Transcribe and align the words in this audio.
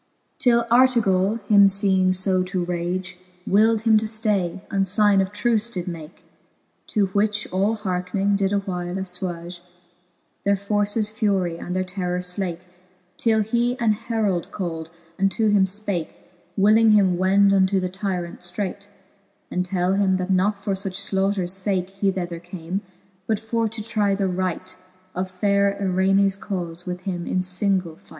Till 0.39 0.65
Artegall 0.71 1.39
him 1.47 1.67
feeing 1.67 2.11
{o 2.27 2.41
to 2.41 2.65
rage, 2.65 3.19
Willd 3.47 3.81
him 3.81 3.99
to 3.99 4.07
ftay, 4.07 4.61
and 4.71 4.83
figne 4.83 5.21
of 5.21 5.31
truce 5.31 5.69
did 5.69 5.87
make; 5.87 6.23
To 6.87 7.05
which 7.09 7.45
all 7.51 7.77
hearkning, 7.77 8.35
did 8.35 8.51
a 8.51 8.61
while 8.61 8.95
afTwage 8.95 9.59
Their 10.43 10.57
forces 10.57 11.07
furie, 11.09 11.59
and 11.63 11.75
their 11.75 11.83
terrors 11.83 12.33
flake 12.33 12.61
\ 12.91 13.17
Till 13.19 13.41
he 13.43 13.77
an 13.77 13.91
herauld 13.93 14.49
cald, 14.51 14.89
and 15.19 15.31
to 15.33 15.49
him 15.49 15.65
fpake, 15.65 16.13
Willing 16.57 16.93
him 16.93 17.19
wend 17.19 17.53
unto 17.53 17.79
the 17.79 17.87
tyrant 17.87 18.39
firreight, 18.39 18.87
And 19.51 19.63
tell 19.63 19.93
him, 19.93 20.17
that 20.17 20.31
not 20.31 20.63
for 20.63 20.73
fuch 20.73 21.07
flaughters 21.09 21.53
fake 21.63 21.91
He 21.91 22.11
thether 22.11 22.39
came, 22.41 22.81
but 23.27 23.39
for 23.39 23.69
to 23.69 23.83
trie 23.83 24.15
the 24.15 24.25
right 24.27 24.75
Of 25.13 25.29
fayre 25.29 25.77
Irenacs 25.79 26.39
caufe 26.39 26.87
with 26.87 27.01
him 27.01 27.27
in 27.27 27.43
fingle 27.43 27.97
fight. 27.97 28.09